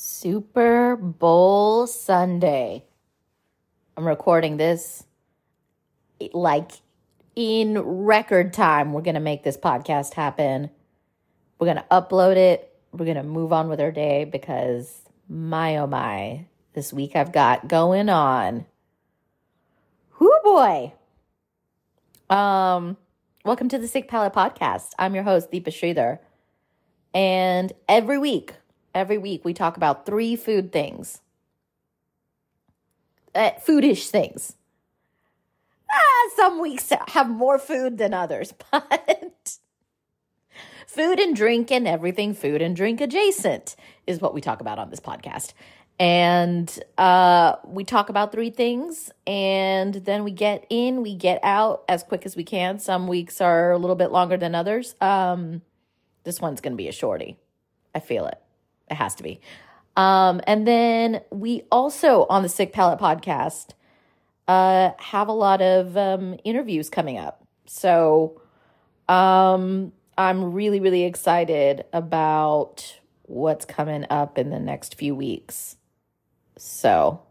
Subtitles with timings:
[0.00, 2.84] Super Bowl Sunday.
[3.96, 5.02] I'm recording this
[6.32, 6.70] like
[7.34, 8.92] in record time.
[8.92, 10.70] We're going to make this podcast happen.
[11.58, 12.72] We're going to upload it.
[12.92, 17.32] We're going to move on with our day because my oh my, this week I've
[17.32, 18.66] got going on.
[20.20, 20.92] Whoo boy.
[22.30, 22.96] Um,
[23.44, 24.90] welcome to the Sicc Palette Podcast.
[24.96, 26.20] I'm your host, Deepa Sridhar.
[27.12, 28.54] And every week,
[28.98, 31.20] every week we talk about three food things.
[33.34, 34.54] Uh, foodish things.
[35.90, 39.58] Ah, some weeks have more food than others, but
[40.86, 44.90] food and drink and everything food and drink adjacent is what we talk about on
[44.90, 45.52] this podcast.
[46.00, 51.84] And uh, we talk about three things, and then we get in, we get out
[51.88, 52.78] as quick as we can.
[52.78, 54.94] Some weeks are a little bit longer than others.
[55.00, 55.62] Um,
[56.22, 57.36] this one's going to be a shorty.
[57.94, 58.40] I feel it.
[58.90, 59.40] It has to be.
[59.96, 63.70] Um, and then we also on the Sicc Palette podcast
[64.46, 67.44] uh, have a lot of um, interviews coming up.
[67.66, 68.40] So
[69.08, 75.76] um, I'm really, really excited about what's coming up in the next few weeks.
[76.56, 77.22] So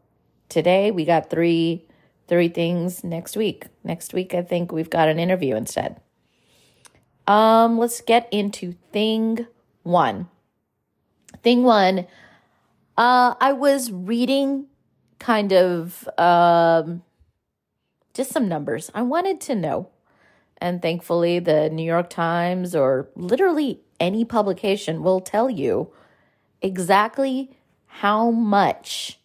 [0.49, 1.86] today we got three
[2.27, 3.67] three things next week.
[3.83, 5.99] Next week I think we've got an interview instead.
[7.25, 9.47] Um let's get into thing
[9.83, 10.27] 1.
[11.47, 11.99] Thing 1
[12.97, 14.65] uh I was reading
[15.17, 17.03] kind of um
[18.13, 18.91] just some numbers.
[18.93, 19.87] I wanted to know.
[20.57, 25.93] And thankfully the New York Times or literally any publication will tell you
[26.61, 27.51] exactly
[28.03, 29.17] how much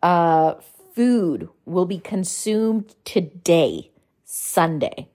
[0.00, 0.54] uh,
[0.94, 3.90] food will be consumed today,
[4.24, 5.08] Sunday.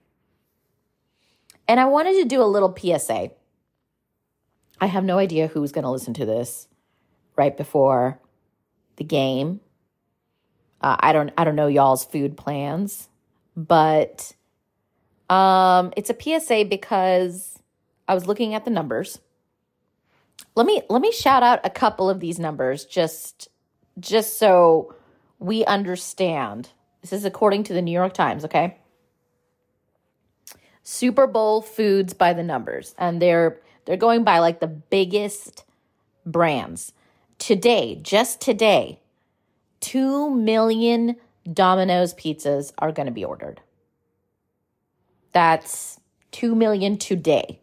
[1.66, 3.30] And I wanted to do a little PSA.
[4.80, 6.68] I have no idea who's going to listen to this
[7.36, 8.20] right before
[8.96, 9.60] the game.
[10.80, 13.08] Uh, I don't I don't know y'all's food plans,
[13.56, 14.32] but
[15.28, 17.58] um, it's a PSA because
[18.06, 19.18] I was looking at the numbers
[20.58, 23.48] let me let me shout out a couple of these numbers just
[24.00, 24.92] just so
[25.38, 26.70] we understand.
[27.00, 28.76] This is according to the New York Times, okay?
[30.82, 35.64] Super Bowl foods by the numbers and they're they're going by like the biggest
[36.26, 36.92] brands.
[37.38, 39.00] Today, just today,
[39.80, 41.16] 2 million
[41.50, 43.62] Domino's pizzas are going to be ordered.
[45.32, 45.98] That's
[46.32, 47.60] 2 million today.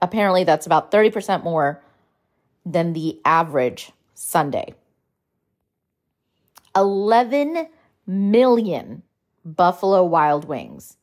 [0.00, 1.82] Apparently, that's about 30% more
[2.64, 4.74] than the average Sunday.
[6.74, 7.68] 11
[8.06, 9.02] million
[9.44, 10.96] Buffalo Wild Wings.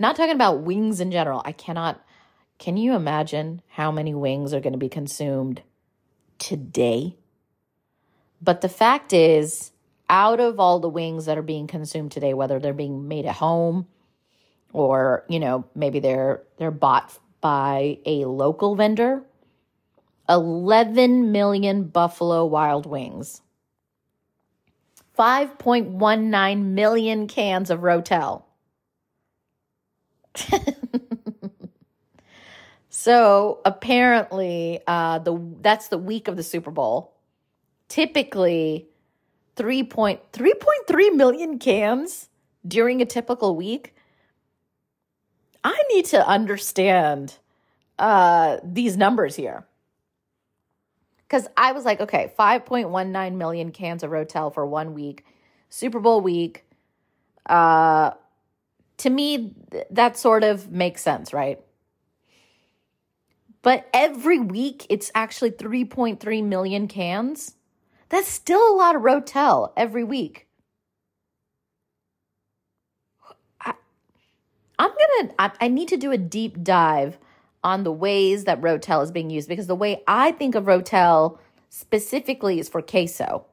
[0.00, 1.42] Not talking about wings in general.
[1.44, 2.04] I cannot.
[2.58, 5.62] Can you imagine how many wings are going to be consumed
[6.38, 7.16] today?
[8.40, 9.72] But the fact is,
[10.08, 13.36] out of all the wings that are being consumed today, whether they're being made at
[13.36, 13.86] home
[14.72, 19.22] or, you know, maybe they're they're bought by a local vendor
[20.28, 23.42] 11 million Buffalo Wild Wings,
[25.18, 28.42] 5.19 million cans of Rotel.
[33.04, 37.12] so apparently, uh, the that's the week of the Super Bowl.
[37.86, 38.88] Typically,
[39.56, 42.30] 3.3 million cans
[42.66, 43.94] during a typical week.
[45.62, 47.36] I need to understand
[47.98, 49.66] uh, these numbers here.
[51.28, 55.26] Because I was like, okay, 5.19 million cans of Rotel for one week,
[55.68, 56.64] Super Bowl week.
[57.44, 58.12] Uh,
[58.96, 61.60] to me, th- that sort of makes sense, right?
[63.64, 67.56] But every week, it's actually 3.3 million cans.
[68.10, 70.46] That's still a lot of Rotel every week.
[73.64, 77.16] I'm gonna, I, I need to do a deep dive
[77.62, 81.38] on the ways that Rotel is being used because the way I think of Rotel
[81.70, 83.46] specifically is for queso.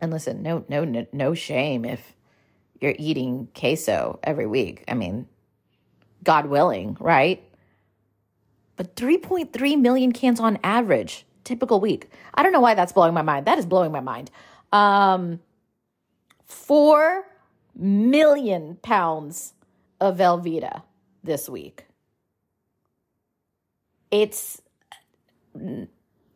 [0.00, 2.16] And listen, no, no, no shame if
[2.80, 4.82] you're eating queso every week.
[4.88, 5.28] I mean,
[6.24, 7.44] God willing, right?
[8.76, 12.10] But 3.3 million cans on average, typical week.
[12.34, 13.46] I don't know why that's blowing my mind.
[13.46, 14.30] That is blowing my mind.
[14.72, 15.40] Um,
[16.46, 17.24] four
[17.74, 19.54] million pounds
[20.00, 20.82] of Velveeta
[21.22, 21.86] this week.
[24.10, 24.60] It's,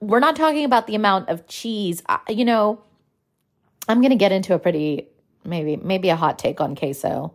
[0.00, 2.02] we're not talking about the amount of cheese.
[2.28, 2.82] You know,
[3.88, 5.08] I'm going to get into a pretty,
[5.44, 7.34] maybe, maybe a hot take on queso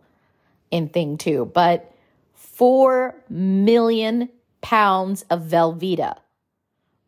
[0.72, 1.94] in thing two, but
[2.34, 4.30] 4 million
[4.62, 6.18] pounds of Velveeta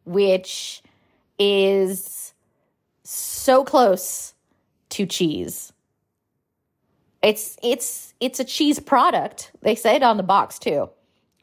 [0.06, 0.82] which
[1.40, 2.34] is
[3.04, 4.34] so close
[4.90, 5.72] to cheese.
[7.22, 9.52] It's it's it's a cheese product.
[9.62, 10.90] They say it on the box too.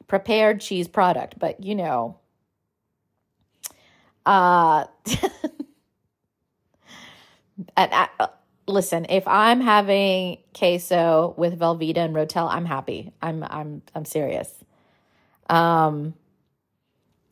[0.07, 2.17] Prepared cheese product, but you know,
[4.25, 4.85] uh
[7.75, 8.27] and I, uh,
[8.67, 13.11] listen, if I'm having queso with Velveeta and Rotel, I'm happy.
[13.21, 14.63] I'm I'm I'm serious.
[15.51, 16.15] Um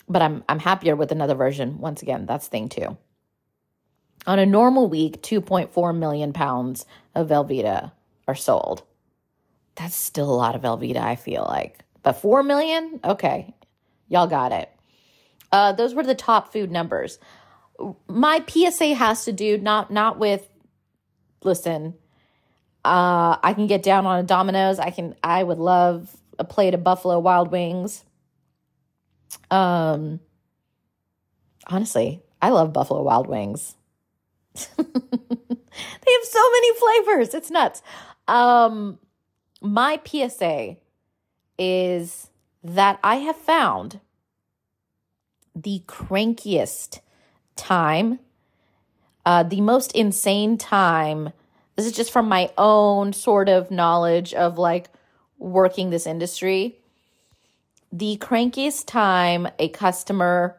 [0.07, 1.79] but I'm I'm happier with another version.
[1.79, 2.97] Once again, that's thing two.
[4.27, 6.85] On a normal week, 2.4 million pounds
[7.15, 7.91] of Velveeta
[8.27, 8.83] are sold.
[9.75, 11.79] That's still a lot of Velveeta, I feel like.
[12.03, 12.99] But 4 million?
[13.03, 13.53] Okay.
[14.09, 14.69] Y'all got it.
[15.51, 17.17] Uh, those were the top food numbers.
[18.07, 20.47] My PSA has to do not not with
[21.43, 21.95] listen,
[22.83, 24.79] uh, I can get down on a Domino's.
[24.79, 28.03] I can I would love a plate of Buffalo Wild Wings.
[29.51, 30.19] Um
[31.67, 33.75] honestly, I love Buffalo Wild Wings.
[34.55, 37.33] they have so many flavors.
[37.33, 37.81] It's nuts.
[38.27, 38.99] Um
[39.61, 40.77] my PSA
[41.57, 42.29] is
[42.63, 43.99] that I have found
[45.55, 46.99] the crankiest
[47.55, 48.19] time,
[49.25, 51.31] uh, the most insane time.
[51.75, 54.89] This is just from my own sort of knowledge of like
[55.37, 56.78] working this industry.
[57.91, 60.55] The crankiest time a customer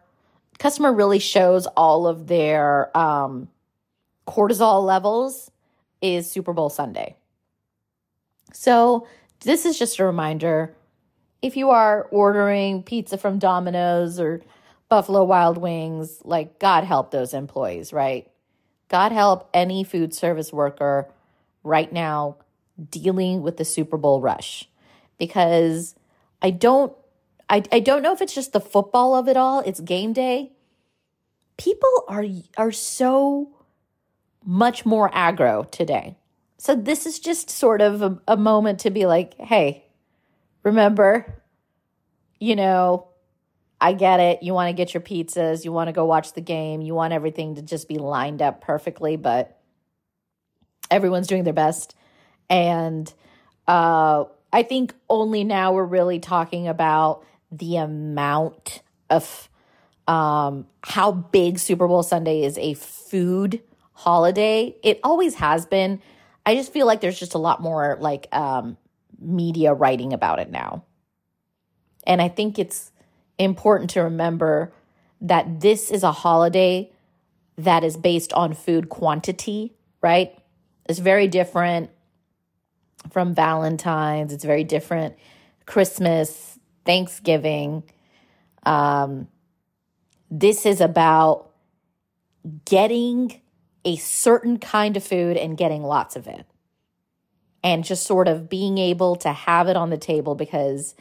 [0.58, 3.48] customer really shows all of their um,
[4.26, 5.50] cortisol levels
[6.02, 7.16] is Super Bowl Sunday.
[8.52, 9.06] So
[9.40, 10.74] this is just a reminder
[11.40, 14.42] if you are ordering pizza from Domino's or
[14.88, 18.30] Buffalo Wild Wings, like God help those employees, right?
[18.88, 21.08] God help any food service worker
[21.62, 22.36] right now
[22.90, 24.68] dealing with the Super Bowl rush
[25.16, 25.94] because
[26.42, 26.92] I don't
[27.50, 30.52] I, I don't know if it's just the football of it all, it's game day.
[31.58, 32.24] People are
[32.56, 33.50] are so
[34.44, 36.16] much more aggro today.
[36.56, 39.84] So this is just sort of a, a moment to be like, hey,
[40.62, 41.42] remember,
[42.38, 43.08] you know,
[43.80, 44.42] I get it.
[44.42, 47.12] You want to get your pizzas, you want to go watch the game, you want
[47.12, 49.58] everything to just be lined up perfectly, but
[50.90, 51.94] everyone's doing their best.
[52.48, 53.12] And
[53.66, 59.48] uh, I think only now we're really talking about the amount of
[60.06, 63.62] um, how big Super Bowl Sunday is a food
[63.92, 64.74] holiday.
[64.82, 66.00] It always has been.
[66.46, 68.76] I just feel like there's just a lot more like um,
[69.20, 70.84] media writing about it now.
[72.06, 72.90] And I think it's
[73.38, 74.72] important to remember
[75.20, 76.90] that this is a holiday
[77.58, 80.34] that is based on food quantity, right?
[80.88, 81.90] It's very different
[83.10, 84.32] from Valentine's.
[84.32, 85.14] It's very different
[85.66, 86.49] Christmas,
[86.84, 87.84] Thanksgiving.
[88.64, 89.28] Um,
[90.30, 91.50] this is about
[92.64, 93.40] getting
[93.84, 96.46] a certain kind of food and getting lots of it.
[97.62, 100.94] And just sort of being able to have it on the table because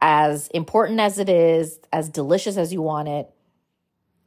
[0.00, 3.28] as important as it is, as delicious as you want it,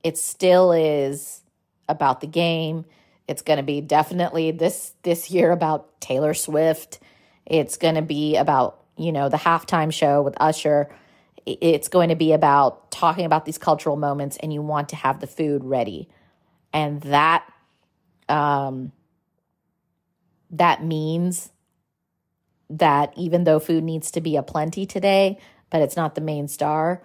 [0.03, 1.42] it still is
[1.89, 2.86] about the game.
[3.27, 7.00] It's going to be definitely this this year about Taylor Swift.
[7.45, 10.93] It's going to be about, you know, the halftime show with Usher.
[11.45, 15.19] It's going to be about talking about these cultural moments and you want to have
[15.19, 16.10] the food ready.
[16.74, 17.45] And that
[18.29, 18.91] um
[20.51, 21.51] that means
[22.69, 25.38] that even though food needs to be a plenty today,
[25.69, 27.03] but it's not the main star,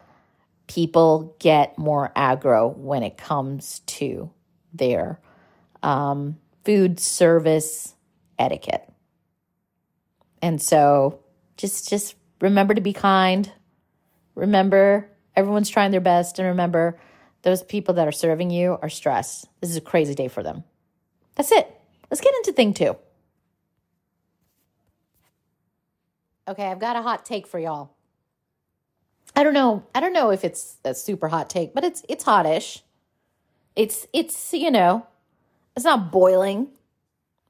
[0.66, 4.30] people get more aggro when it comes to
[4.72, 5.20] their
[5.82, 7.94] um, food service
[8.38, 8.88] etiquette.
[10.42, 11.20] And so
[11.56, 13.50] just just remember to be kind.
[14.34, 16.98] Remember everyone's trying their best and remember
[17.42, 19.46] those people that are serving you are stressed.
[19.60, 20.64] This is a crazy day for them.
[21.36, 21.70] That's it.
[22.10, 22.96] Let's get into thing 2.
[26.48, 27.90] Okay, I've got a hot take for y'all.
[29.34, 29.84] I don't know.
[29.94, 32.82] I don't know if it's a super hot take, but it's it's hotish.
[33.74, 35.06] It's it's you know,
[35.74, 36.68] it's not boiling,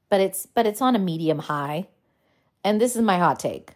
[0.08, 1.88] but it's but it's on a medium high.
[2.64, 3.72] And this is my hot take.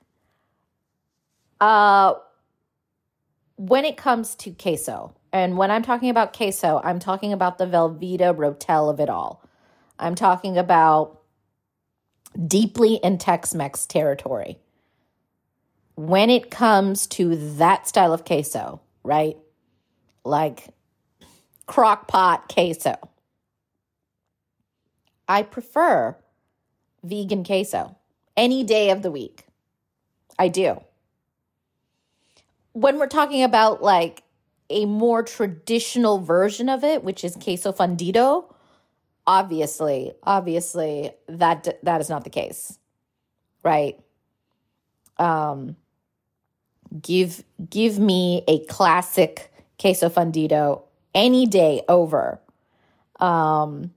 [1.61, 2.14] Uh
[3.57, 7.67] when it comes to queso, and when I'm talking about queso, I'm talking about the
[7.67, 9.45] Velveeta Rotel of it all.
[9.99, 11.21] I'm talking about
[12.47, 14.59] deeply in Tex-Mex territory
[15.95, 19.37] when it comes to that style of queso, right?
[20.25, 20.69] Like
[21.67, 22.97] crock pot queso.
[25.29, 26.17] I prefer
[27.05, 27.97] vegan queso
[28.37, 29.45] any day of the week.
[30.38, 30.81] I do.
[32.73, 34.23] When we're talking about like
[34.69, 38.53] a more traditional version of it, which is queso fundido,
[39.27, 42.79] obviously, obviously that that is not the case.
[43.65, 43.99] Right?
[45.19, 45.77] Um
[47.00, 50.83] give give me a classic queso fundido
[51.15, 52.41] any day over
[53.19, 53.93] um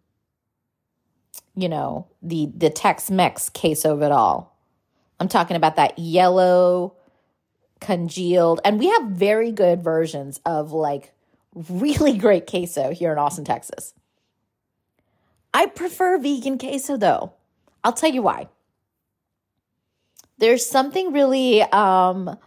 [1.56, 4.58] you know the the tex-mex queso of it all
[5.20, 6.96] i'm talking about that yellow
[7.84, 11.14] congealed and we have very good versions of like
[11.70, 13.94] really great queso here in austin texas
[15.54, 17.34] i prefer vegan queso though
[17.84, 18.48] i'll tell you why
[20.40, 22.38] there's something really um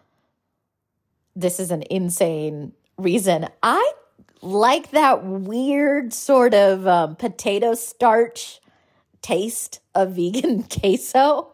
[1.37, 3.47] this is an insane reason.
[3.63, 3.93] I
[4.41, 8.61] like that weird sort of um, potato starch
[9.23, 11.53] taste of vegan queso.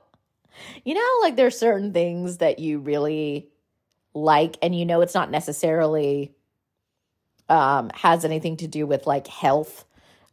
[0.84, 3.48] You know, like there's certain things that you really
[4.14, 6.32] like, and you know it's not necessarily
[7.48, 9.84] um, has anything to do with like health,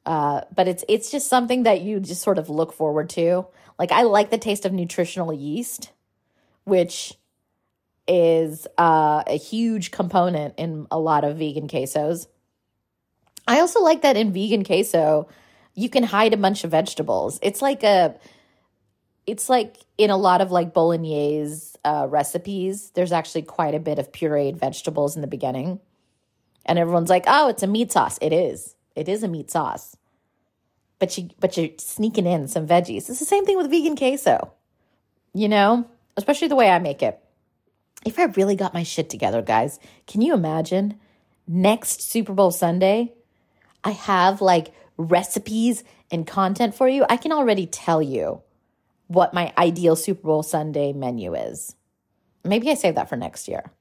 [0.05, 3.45] uh, but it's it's just something that you just sort of look forward to.
[3.77, 5.91] Like I like the taste of nutritional yeast,
[6.63, 7.13] which
[8.07, 12.27] is uh, a huge component in a lot of vegan quesos.
[13.47, 15.27] I also like that in vegan queso,
[15.75, 17.39] you can hide a bunch of vegetables.
[17.41, 18.15] It's like a,
[19.29, 23.99] it's like in a lot of like bolognese uh, recipes, there's actually quite a bit
[23.99, 25.79] of pureed vegetables in the beginning.
[26.65, 28.19] And everyone's like, oh, it's a meat sauce.
[28.21, 28.75] It is.
[28.95, 29.95] It is a meat sauce.
[30.99, 33.09] But you but you're sneaking in some veggies.
[33.09, 34.51] It's the same thing with vegan queso.
[35.33, 35.87] You know?
[36.17, 37.19] Especially the way I make it
[38.05, 40.99] if I really got my shit together, guys, can you imagine
[41.47, 43.13] next Super Bowl Sunday?
[43.83, 47.05] I have like recipes and content for you.
[47.09, 48.41] I can already tell you
[49.09, 51.75] what my ideal Super Bowl Sunday menu is.
[52.43, 53.71] Maybe I save that for next year.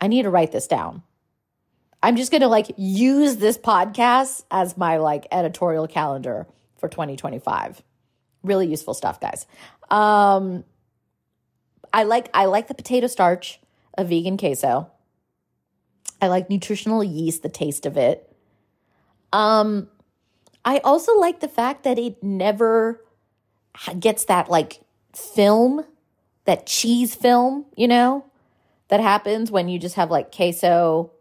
[0.00, 1.02] I need to write this down.
[2.00, 6.46] I'm just going to like use this podcast as my like editorial calendar
[6.78, 7.82] for 2025.
[8.44, 9.46] Really useful stuff, guys.
[9.90, 10.64] Um
[11.92, 13.58] I like I like the potato starch
[13.96, 14.90] of vegan queso.
[16.22, 18.32] I like nutritional yeast, the taste of it.
[19.32, 19.88] Um,
[20.64, 23.04] I also like the fact that it never
[23.98, 24.80] gets that like
[25.14, 25.84] film,
[26.44, 28.24] that cheese film, you know,
[28.88, 31.12] that happens when you just have like queso.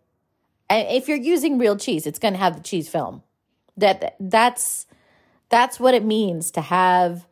[0.69, 3.23] If you're using real cheese, it's going to have the cheese film.
[3.77, 4.85] That that's
[5.49, 7.25] that's what it means to have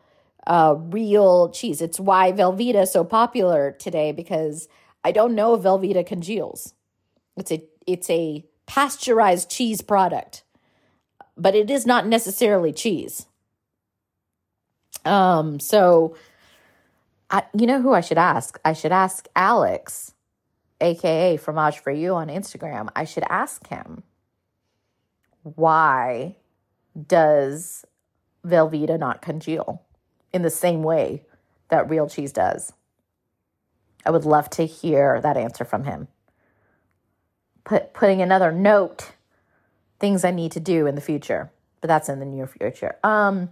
[0.48, 1.82] uh, real cheese.
[1.82, 4.68] It's why Velveeta is so popular today because
[5.04, 6.74] I don't know if Velveeta congeals.
[7.36, 10.44] It's a it's a pasteurized cheese product,
[11.38, 13.28] but it is not necessarily cheese.
[15.06, 16.16] Um, so
[17.30, 18.60] I, you know who I should ask?
[18.66, 20.14] I should ask Alex,
[20.82, 22.90] aka Fromage for You on Instagram.
[22.96, 24.04] I should ask him
[25.44, 26.38] why
[27.08, 27.86] does
[28.44, 29.86] Velveeta not congeal?
[30.36, 31.24] in the same way
[31.70, 32.74] that real cheese does?
[34.06, 36.10] I would love to hear that answer from him.
[37.64, 39.14] Put, putting another note,
[39.98, 42.98] things I need to do in the future, but that's in the near future.
[43.02, 43.50] Um,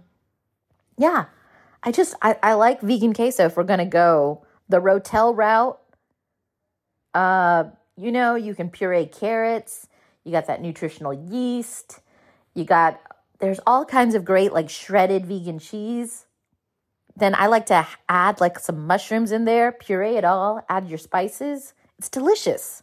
[0.98, 1.24] yeah,
[1.84, 3.46] I just I, I like vegan queso.
[3.46, 5.78] If we're gonna go the Rotel route,
[7.12, 7.64] uh,
[7.96, 9.86] you know, you can puree carrots.
[10.24, 12.00] You got that nutritional yeast.
[12.54, 13.00] You got
[13.38, 16.24] there's all kinds of great like shredded vegan cheese.
[17.16, 20.98] Then I like to add like some mushrooms in there, puree it all, add your
[20.98, 21.74] spices.
[21.98, 22.82] It's delicious.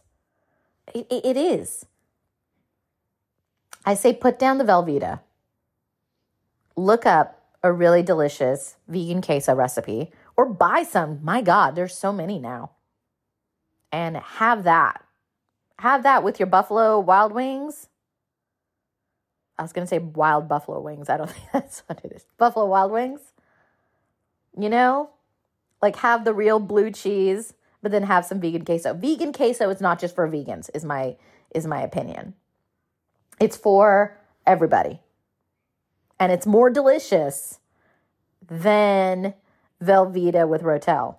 [0.94, 1.84] it, it, it is.
[3.84, 5.20] I say put down the Velveeta.
[6.76, 11.20] Look up a really delicious vegan queso recipe or buy some.
[11.22, 12.72] My God, there's so many now.
[13.90, 15.04] And have that.
[15.78, 17.88] Have that with your Buffalo Wild Wings.
[19.58, 21.08] I was going to say wild buffalo wings.
[21.08, 22.24] I don't think that's what it is.
[22.38, 23.20] Buffalo Wild Wings
[24.58, 25.10] you know?
[25.80, 28.94] Like have the real blue cheese, but then have some vegan queso.
[28.94, 31.16] Vegan queso is not just for vegans, is my
[31.54, 32.34] is my opinion.
[33.40, 34.16] It's for
[34.46, 35.00] everybody.
[36.22, 37.58] And it's more delicious
[38.48, 39.34] than
[39.82, 41.16] Velveeta with Rotel.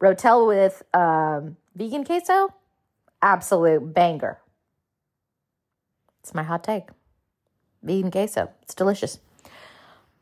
[0.00, 2.54] Rotel with um, vegan queso,
[3.20, 4.38] absolute banger.
[6.20, 6.84] It's my hot take.
[7.82, 8.48] Vegan queso.
[8.62, 9.18] It's delicious.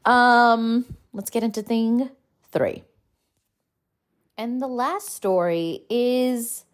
[0.06, 2.08] Um, let's get into thing
[2.52, 2.84] three.
[4.38, 6.64] And the last story is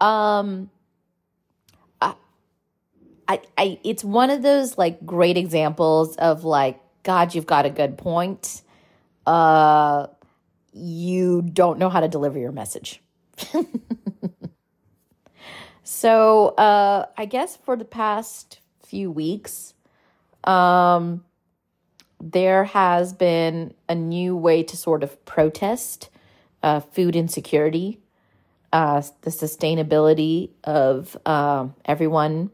[0.00, 0.70] um
[2.00, 2.14] I,
[3.26, 7.70] I I it's one of those like great examples of like god you've got a
[7.70, 8.62] good point.
[9.26, 10.06] Uh
[10.74, 13.02] you don't know how to deliver your message.
[16.02, 19.74] So, uh, I guess for the past few weeks,
[20.44, 21.24] um,
[22.20, 26.08] there has been a new way to sort of protest
[26.62, 28.00] uh, food insecurity,
[28.72, 32.50] uh, the sustainability of um, everyone,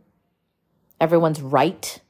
[1.01, 2.01] everyone's right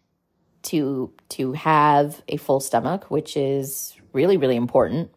[0.62, 5.10] to to have a full stomach, which is really really important.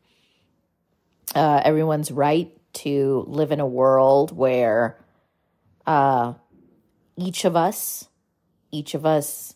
[1.34, 4.98] Uh, everyone's right to live in a world where
[5.86, 6.34] uh,
[7.16, 8.08] each of us,
[8.72, 9.56] each of us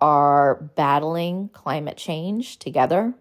[0.00, 3.14] are battling climate change together.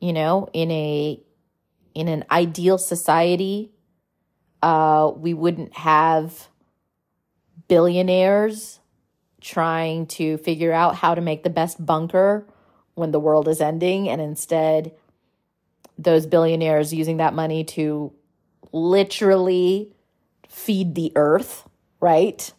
[0.00, 1.20] You know, in a
[1.94, 3.72] in an ideal society,
[4.62, 6.48] uh, we wouldn't have
[7.68, 8.80] billionaires
[9.44, 12.46] trying to figure out how to make the best bunker
[12.94, 14.92] when the world is ending, and instead,
[15.98, 18.12] those billionaires using that money to
[18.72, 19.92] literally
[20.48, 21.68] feed the earth,
[22.00, 22.52] right?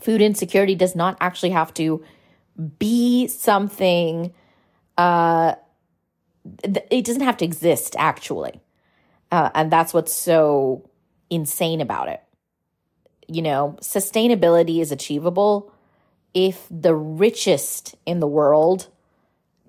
[0.00, 2.04] Food insecurity does not actually have to
[2.78, 4.34] be something,
[4.98, 5.54] uh,
[6.90, 8.60] it doesn't have to exist actually.
[9.30, 10.88] Uh, and that's what's so
[11.30, 12.23] insane about it.
[13.28, 15.72] You know, sustainability is achievable
[16.34, 18.88] if the richest in the world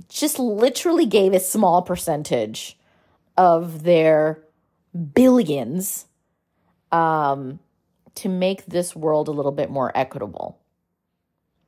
[0.10, 2.78] just literally gave a small percentage
[3.38, 4.44] of their
[5.14, 6.06] billions
[6.92, 7.60] um,
[8.16, 10.60] to make this world a little bit more equitable.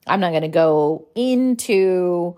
[0.05, 2.37] I'm not going to go into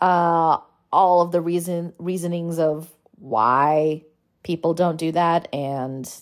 [0.00, 0.58] uh,
[0.92, 4.04] all of the reason reasonings of why
[4.42, 6.12] people don't do that and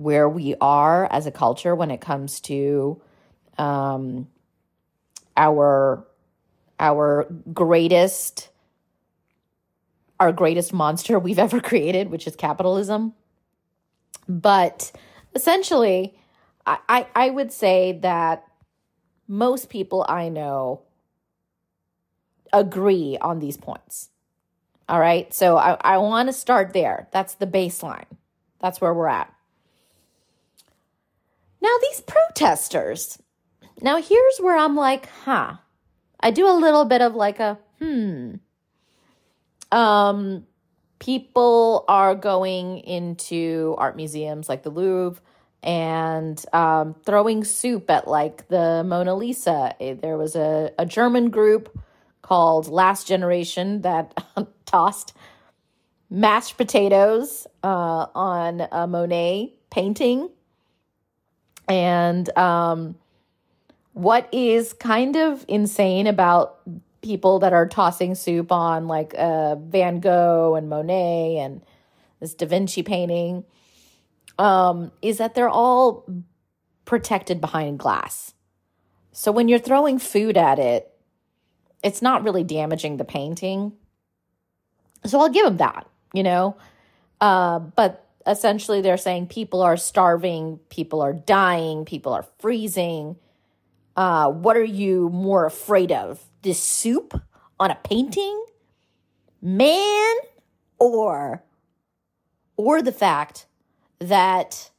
[0.00, 3.00] where we are as a culture when it comes to
[3.58, 4.26] um,
[5.36, 6.06] our
[6.78, 8.48] our greatest
[10.18, 13.12] our greatest monster we've ever created, which is capitalism.
[14.26, 14.90] But
[15.34, 16.18] essentially,
[16.64, 18.44] I, I, I would say that
[19.28, 20.82] most people I know
[22.54, 24.08] agree on these points.
[24.88, 25.32] All right.
[25.34, 27.08] So I, I want to start there.
[27.12, 28.06] That's the baseline.
[28.60, 29.32] That's where we're at.
[31.62, 33.18] Now, these protesters.
[33.82, 35.54] Now, here's where I'm like, huh.
[36.18, 38.34] I do a little bit of like a, hmm.
[39.72, 40.46] Um,
[40.98, 45.20] people are going into art museums like the Louvre
[45.62, 49.74] and um, throwing soup at like the Mona Lisa.
[49.80, 51.78] Eh, there was a, a German group
[52.22, 54.14] called Last Generation that
[54.64, 55.14] tossed
[56.08, 60.30] mashed potatoes uh, on a Monet painting.
[61.70, 62.96] And um,
[63.92, 66.58] what is kind of insane about
[67.00, 71.62] people that are tossing soup on like uh, Van Gogh and Monet and
[72.18, 73.44] this Da Vinci painting
[74.36, 76.04] um, is that they're all
[76.84, 78.34] protected behind glass.
[79.12, 80.90] So when you're throwing food at it,
[81.84, 83.72] it's not really damaging the painting.
[85.06, 86.56] So I'll give them that, you know.
[87.20, 93.16] Uh, but essentially, they're saying people are starving, people are dying, people are freezing.
[93.96, 96.22] Uh, what are you more afraid of?
[96.42, 97.20] This soup
[97.58, 98.44] on a painting?
[99.42, 100.14] Man?
[100.78, 101.42] Or
[102.56, 103.46] or the fact
[103.98, 104.70] that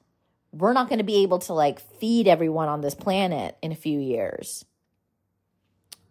[0.51, 3.75] we're not going to be able to like feed everyone on this planet in a
[3.75, 4.65] few years.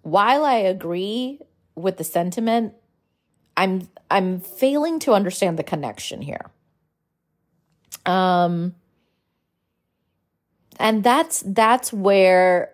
[0.02, 1.40] While I agree
[1.74, 2.74] with the sentiment,
[3.56, 6.50] I'm I'm failing to understand the connection here.
[8.06, 8.74] Um
[10.78, 12.72] and that's that's where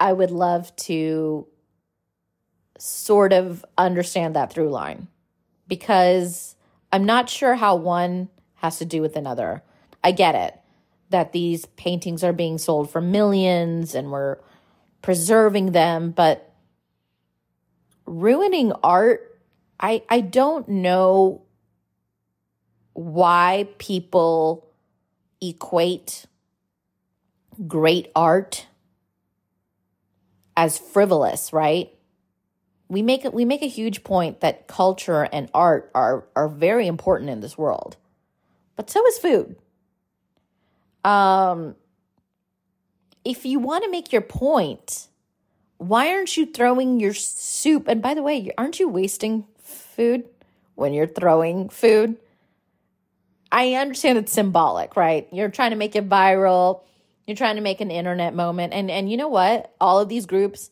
[0.00, 1.46] I would love to
[2.78, 5.08] sort of understand that through line
[5.68, 6.56] because
[6.92, 9.62] I'm not sure how one has to do with another.
[10.02, 10.58] I get it
[11.10, 14.38] that these paintings are being sold for millions and we're
[15.02, 16.52] preserving them, but
[18.06, 19.38] ruining art,
[19.78, 21.43] I I don't know
[22.94, 24.66] why people
[25.40, 26.26] equate
[27.66, 28.66] great art
[30.56, 31.90] as frivolous, right?
[32.88, 37.30] We make we make a huge point that culture and art are are very important
[37.30, 37.96] in this world.
[38.76, 39.56] But so is food.
[41.04, 41.74] Um
[43.24, 45.08] if you want to make your point,
[45.78, 47.88] why aren't you throwing your soup?
[47.88, 50.28] And by the way, aren't you wasting food
[50.74, 52.18] when you're throwing food?
[53.54, 55.28] I understand it's symbolic, right?
[55.30, 56.82] You're trying to make it viral
[57.26, 58.72] you're trying to make an internet moment.
[58.72, 59.74] And and you know what?
[59.80, 60.70] All of these groups,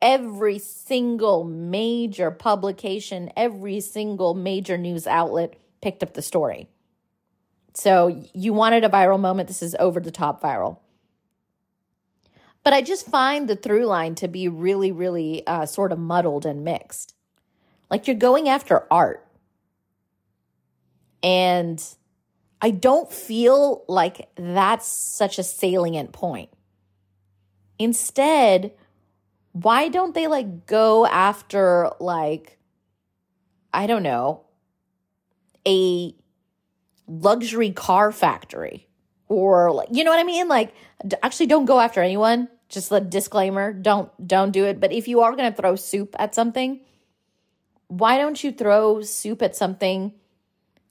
[0.00, 6.68] every single major publication, every single major news outlet picked up the story.
[7.74, 9.48] So you wanted a viral moment.
[9.48, 10.78] This is over the top viral.
[12.62, 16.44] But I just find the through line to be really, really uh, sort of muddled
[16.44, 17.14] and mixed.
[17.90, 19.26] Like you're going after art.
[21.22, 21.82] And
[22.62, 26.50] I don't feel like that's such a salient point.
[27.78, 28.72] Instead,
[29.52, 32.58] why don't they like go after like,
[33.72, 34.44] I don't know,
[35.66, 36.14] a
[37.06, 38.88] luxury car factory
[39.28, 40.48] or like, you know what I mean?
[40.48, 40.74] Like,
[41.22, 42.48] actually don't go after anyone.
[42.68, 44.78] Just a disclaimer, don't don't do it.
[44.78, 46.80] But if you are going to throw soup at something,
[47.88, 50.12] why don't you throw soup at something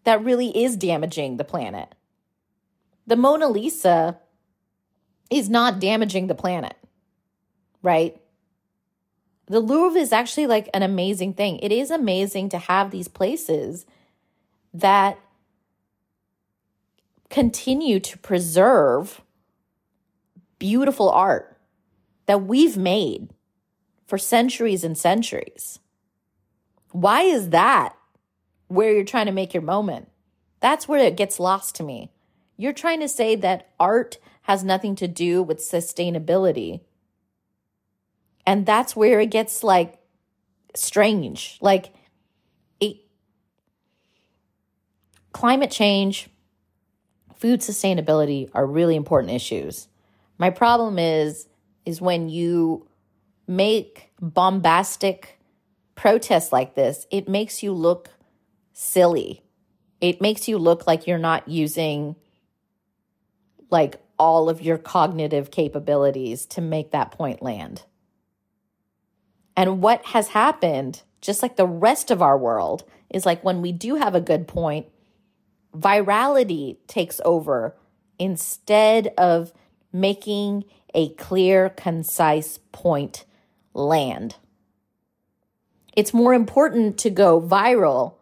[0.03, 1.93] that really is damaging the planet?
[3.07, 4.19] The Mona Lisa
[5.29, 6.75] is not damaging the planet,
[7.81, 8.19] right?
[9.47, 11.59] The Louvre is actually like an amazing thing.
[11.59, 13.85] It is amazing to have these places
[14.73, 15.17] that
[17.29, 19.21] continue to preserve
[20.59, 21.57] beautiful art
[22.25, 23.29] that we've made
[24.05, 25.79] for centuries and centuries.
[26.91, 27.95] Why is that
[28.69, 30.09] where you're trying to make your moment?
[30.61, 32.11] That's where it gets lost to me.
[32.55, 36.81] You're trying to say that art has nothing to do with sustainability.
[38.45, 39.99] And that's where it gets like
[40.75, 41.57] strange.
[41.61, 41.93] Like
[42.79, 42.97] it,
[45.33, 46.29] climate change,
[47.35, 49.87] food sustainability are really important issues.
[50.37, 51.47] My problem is
[51.85, 52.87] is when you
[53.47, 55.39] make bombastic
[55.95, 58.09] protests like this, it makes you look
[58.79, 59.43] silly.
[59.99, 62.15] It makes you look like you're not using
[63.69, 67.83] like all of your cognitive capabilities to make that point land.
[69.57, 73.73] And what has happened, just like the rest of our world, is like when we
[73.73, 74.87] do have a good point,
[75.75, 77.75] virality takes over
[78.17, 79.51] instead of
[79.91, 80.63] making
[80.93, 83.25] a clear, concise point
[83.73, 84.37] land.
[85.97, 88.18] It's more important to go viral,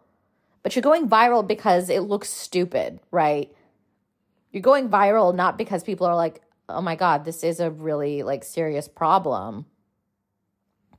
[0.62, 3.54] but you're going viral because it looks stupid, right?
[4.52, 8.22] You're going viral not because people are like, "Oh my god, this is a really
[8.22, 9.66] like serious problem."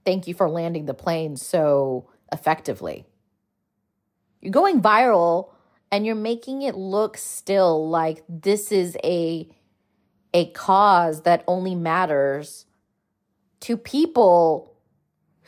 [0.05, 3.05] Thank you for landing the plane so effectively.
[4.41, 5.51] You're going viral
[5.91, 9.49] and you're making it look still like this is a
[10.33, 12.65] a cause that only matters
[13.61, 14.75] to people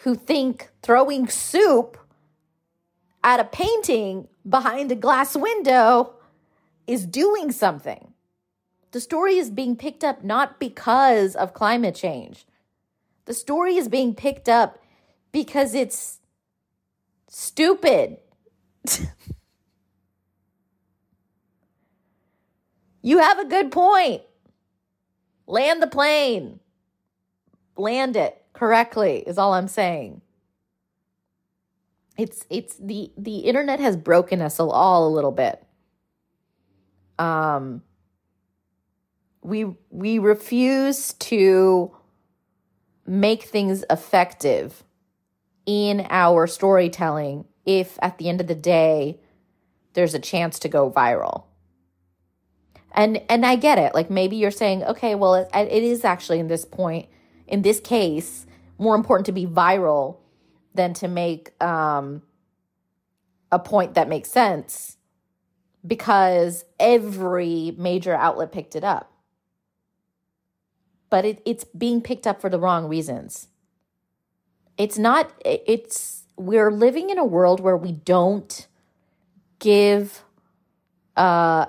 [0.04, 1.98] who think throwing soup
[3.24, 6.14] at a painting behind a glass window
[6.88, 8.14] is doing something.
[8.92, 12.46] The story is being picked up not because of climate change.
[13.26, 14.80] The story is being picked up
[15.32, 16.20] because it's
[17.30, 18.18] stupid.
[23.02, 24.24] you have a good point.
[25.48, 26.60] Land the plane.
[27.78, 30.22] Land it correctly is all I'm saying.
[32.22, 35.66] It's it's the the internet has broken us all a little bit.
[37.18, 37.82] Um
[39.42, 41.96] we we refuse to
[43.08, 44.84] make things effective
[45.66, 49.20] in our storytelling if at the end of the day
[49.94, 51.46] there's a chance to go viral
[52.92, 56.40] and and i get it like maybe you're saying okay well it, it is actually
[56.40, 57.08] in this point
[57.48, 58.46] in this case
[58.78, 60.18] more important to be viral
[60.74, 62.22] than to make um,
[63.52, 64.98] a point that makes sense
[65.86, 69.12] because every major outlet picked it up
[71.10, 73.48] but it, it's being picked up for the wrong reasons
[74.78, 78.68] it's not it's we're living in a world where we don't
[79.60, 80.24] give
[81.18, 81.66] uh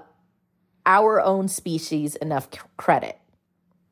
[0.86, 3.18] our own species enough credit.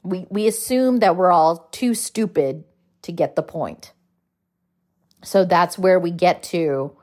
[0.03, 2.65] We, we assume that we're all too stupid
[3.03, 3.93] to get the point.
[5.23, 6.97] So that's where we get to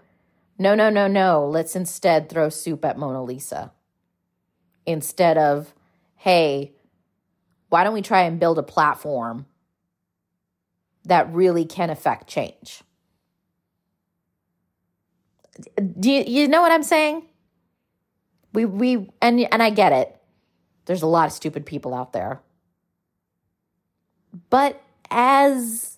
[0.59, 1.47] no, no, no, no.
[1.47, 3.71] Let's instead throw soup at Mona Lisa.
[4.85, 5.73] Instead of,
[6.15, 6.73] hey,
[7.69, 9.45] why don't we try and build a platform
[11.05, 12.81] that really can affect change?
[15.99, 17.23] Do you, you know what I'm saying?
[18.53, 20.15] We we and and I get it.
[20.85, 22.41] There's a lot of stupid people out there.
[24.49, 25.96] But as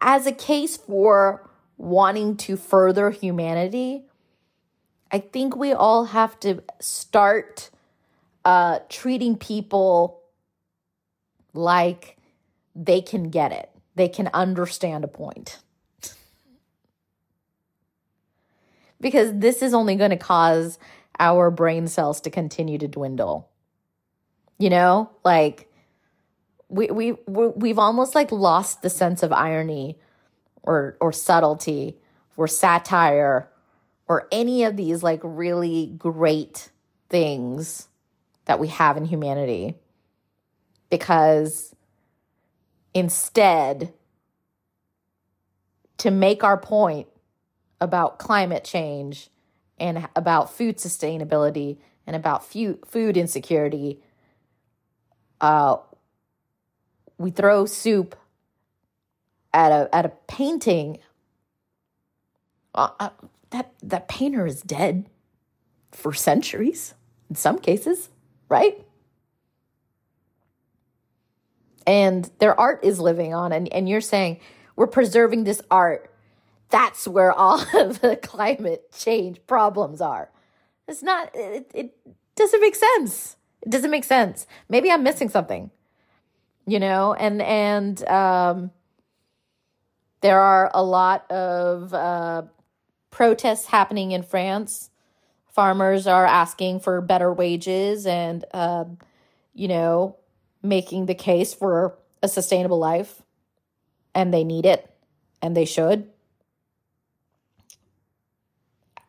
[0.00, 4.04] as a case for wanting to further humanity,
[5.10, 7.70] I think we all have to start
[8.44, 10.22] uh, treating people
[11.54, 12.16] like
[12.74, 13.70] they can get it.
[13.94, 15.58] They can understand a point.
[19.00, 20.78] because this is only going to cause
[21.18, 23.48] our brain cells to continue to dwindle.
[24.58, 25.67] You know, like
[26.68, 29.98] we we we've almost like lost the sense of irony
[30.62, 31.96] or or subtlety
[32.36, 33.48] or satire
[34.06, 36.70] or any of these like really great
[37.08, 37.88] things
[38.44, 39.74] that we have in humanity
[40.90, 41.74] because
[42.94, 43.92] instead
[45.98, 47.08] to make our point
[47.80, 49.30] about climate change
[49.78, 54.00] and about food sustainability and about food insecurity
[55.40, 55.76] uh,
[57.18, 58.16] we throw soup
[59.52, 60.98] at a at a painting
[62.74, 63.10] uh, uh,
[63.50, 65.06] that that painter is dead
[65.90, 66.94] for centuries
[67.28, 68.10] in some cases
[68.48, 68.84] right?
[71.86, 74.40] And their art is living on and, and you're saying
[74.76, 76.12] we're preserving this art.
[76.70, 80.30] That's where all of the climate change problems are.
[80.86, 81.96] It's not it, it
[82.36, 83.36] doesn't make sense.
[83.62, 84.46] It doesn't make sense.
[84.68, 85.70] Maybe i'm missing something
[86.68, 87.14] you know?
[87.14, 88.70] And and um
[90.20, 92.42] there are a lot of uh
[93.10, 94.90] protests happening in france.
[95.46, 98.84] Farmers are asking for better wages and uh,
[99.54, 100.16] you know
[100.62, 103.22] making the case for a sustainable life.
[104.14, 104.90] And they need it.
[105.40, 106.08] And they should.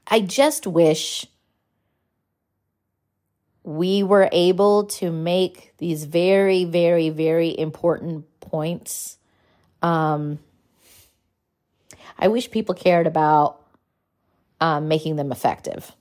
[0.07, 1.25] I just wish
[3.63, 9.17] we were able to make these very, very, very important points.
[9.81, 10.39] Um,
[12.17, 13.61] I wish people cared about
[14.59, 15.91] um, making them effective.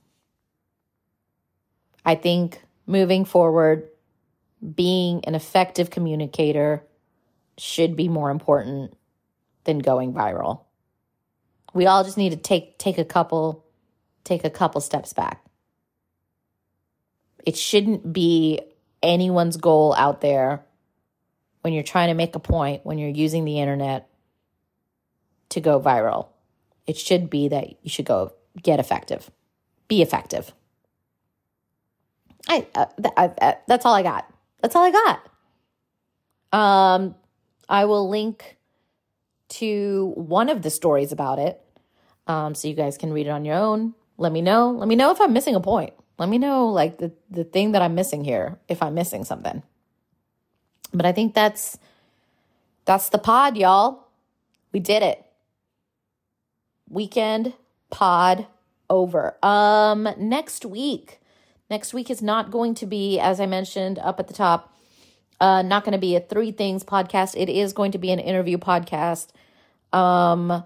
[2.04, 3.88] I think moving forward,
[4.74, 6.82] being an effective communicator
[7.58, 8.96] should be more important
[9.64, 10.62] than going viral.
[11.74, 13.64] We all just need to take take a couple
[14.24, 15.44] take a couple steps back.
[17.44, 18.60] It shouldn't be
[19.02, 20.64] anyone's goal out there
[21.62, 24.08] when you're trying to make a point, when you're using the internet
[25.50, 26.28] to go viral.
[26.86, 29.30] It should be that you should go get effective,
[29.88, 30.52] be effective.
[32.48, 34.32] I, uh, I, uh, that's all I got.
[34.62, 36.58] That's all I got.
[36.58, 37.14] Um,
[37.68, 38.56] I will link
[39.50, 41.60] to one of the stories about it,
[42.26, 43.94] um, so you guys can read it on your own.
[44.16, 44.70] Let me know.
[44.70, 45.92] Let me know if I'm missing a point.
[46.18, 49.62] Let me know like the the thing that I'm missing here if I'm missing something.
[50.92, 51.78] But I think that's
[52.84, 54.08] that's the pod, y'all.
[54.72, 55.24] We did it.
[56.88, 57.54] Weekend
[57.90, 58.46] pod
[58.90, 59.36] over.
[59.44, 61.20] Um next week.
[61.70, 64.74] Next week is not going to be as I mentioned up at the top
[65.40, 67.34] uh not going to be a three things podcast.
[67.36, 69.28] It is going to be an interview podcast
[69.92, 70.64] um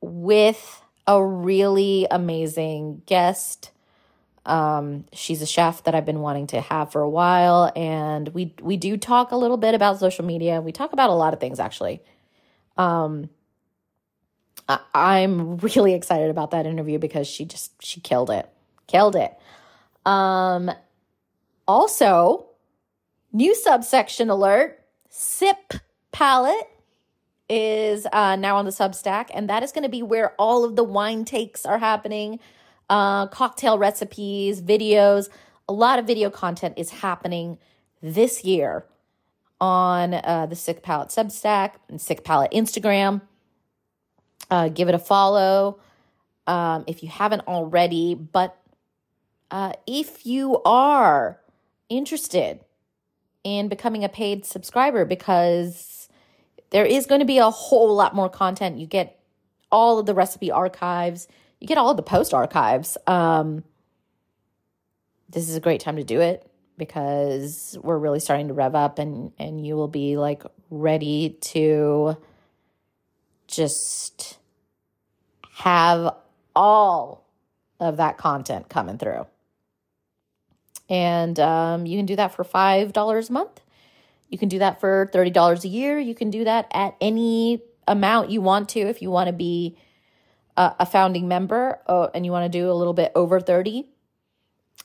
[0.00, 3.70] with a really amazing guest
[4.48, 8.54] um, she's a chef that I've been wanting to have for a while, and we
[8.62, 10.60] we do talk a little bit about social media.
[10.60, 12.02] We talk about a lot of things actually.
[12.76, 13.28] Um,
[14.68, 18.48] I, I'm really excited about that interview because she just she killed it,
[18.86, 19.36] killed it.
[20.06, 20.70] Um,
[21.66, 22.46] also,
[23.32, 25.74] new subsection alert: Sipp
[26.10, 26.70] Palette
[27.50, 30.74] is uh, now on the Substack, and that is going to be where all of
[30.74, 32.40] the wine takes are happening
[32.88, 35.28] uh, cocktail recipes, videos.
[35.68, 37.58] A lot of video content is happening
[38.02, 38.84] this year
[39.60, 43.22] on uh, the Sicc Palette Substack and Sicc Palette Instagram.
[44.50, 45.78] Uh, give it a follow
[46.46, 48.14] um, if you haven't already.
[48.14, 48.56] But
[49.50, 51.40] uh, if you are
[51.88, 52.60] interested
[53.44, 56.08] in becoming a paid subscriber, because
[56.70, 59.18] there is going to be a whole lot more content, you get
[59.70, 61.28] all of the recipe archives
[61.60, 62.96] you get all of the post archives.
[63.06, 63.64] Um,
[65.28, 68.98] this is a great time to do it because we're really starting to rev up
[68.98, 72.16] and and you will be like ready to
[73.48, 74.38] just
[75.54, 76.14] have
[76.54, 77.26] all
[77.80, 79.26] of that content coming through.
[80.88, 83.60] And um, you can do that for $5 a month.
[84.30, 85.98] You can do that for $30 a year.
[85.98, 89.76] You can do that at any amount you want to if you want to be
[90.58, 93.88] a, founding member uh, and you want to do a little bit over 30.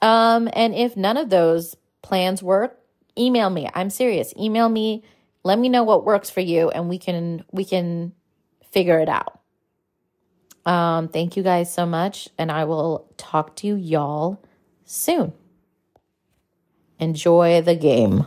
[0.02, 2.80] Um, and if none of those plans work,
[3.18, 3.70] email me.
[3.74, 4.34] I'm serious.
[4.38, 5.04] Email me.
[5.44, 8.14] Let me know what works for you and we can we can
[8.72, 9.40] figure it out.
[10.66, 14.42] Um, thank you guys so much and I will talk to you y'all
[14.86, 15.34] soon.
[17.00, 18.26] Enjoy the game.